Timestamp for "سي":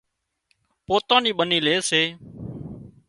1.89-2.03